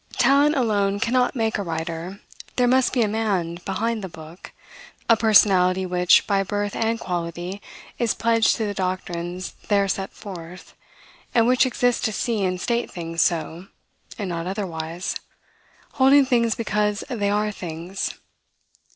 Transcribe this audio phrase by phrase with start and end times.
[0.13, 2.21] Talent alone cannot make a writer.
[2.55, 4.51] There must be a man behind the book;
[5.07, 7.61] a personality which, by birth and quality,
[7.99, 10.73] is pledged to the doctrines there set forth,
[11.35, 13.67] and which exists to see and state things so,
[14.17, 15.17] and not otherwise;
[15.91, 18.15] holding things because they are things.